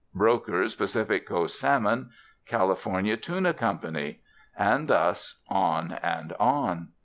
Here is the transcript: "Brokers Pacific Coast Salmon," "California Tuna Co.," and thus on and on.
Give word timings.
"Brokers 0.15 0.73
Pacific 0.73 1.27
Coast 1.27 1.59
Salmon," 1.59 2.09
"California 2.47 3.15
Tuna 3.17 3.53
Co.," 3.53 3.77
and 4.57 4.87
thus 4.87 5.41
on 5.47 5.91
and 5.91 6.33
on. 6.39 6.87